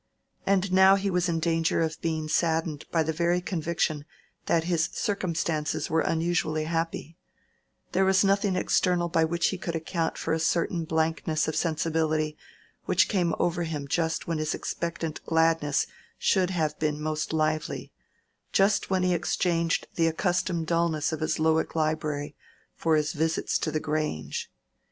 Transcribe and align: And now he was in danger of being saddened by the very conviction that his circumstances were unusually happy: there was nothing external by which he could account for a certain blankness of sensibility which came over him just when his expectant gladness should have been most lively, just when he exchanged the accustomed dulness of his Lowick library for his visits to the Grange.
And 0.47 0.71
now 0.73 0.95
he 0.95 1.11
was 1.11 1.29
in 1.29 1.39
danger 1.39 1.79
of 1.81 2.01
being 2.01 2.27
saddened 2.27 2.85
by 2.91 3.03
the 3.03 3.13
very 3.13 3.39
conviction 3.39 4.03
that 4.47 4.63
his 4.63 4.89
circumstances 4.93 5.91
were 5.91 5.99
unusually 6.01 6.63
happy: 6.63 7.17
there 7.91 8.03
was 8.03 8.23
nothing 8.23 8.55
external 8.55 9.09
by 9.09 9.23
which 9.25 9.49
he 9.49 9.59
could 9.59 9.75
account 9.75 10.17
for 10.17 10.33
a 10.33 10.39
certain 10.39 10.85
blankness 10.85 11.47
of 11.47 11.55
sensibility 11.55 12.35
which 12.85 13.07
came 13.09 13.35
over 13.37 13.61
him 13.61 13.87
just 13.87 14.25
when 14.25 14.39
his 14.39 14.55
expectant 14.55 15.23
gladness 15.27 15.85
should 16.17 16.49
have 16.49 16.79
been 16.79 16.99
most 16.99 17.31
lively, 17.31 17.91
just 18.51 18.89
when 18.89 19.03
he 19.03 19.13
exchanged 19.13 19.85
the 19.93 20.07
accustomed 20.07 20.65
dulness 20.65 21.11
of 21.13 21.19
his 21.19 21.37
Lowick 21.37 21.75
library 21.75 22.35
for 22.73 22.95
his 22.95 23.13
visits 23.13 23.59
to 23.59 23.69
the 23.69 23.79
Grange. 23.79 24.49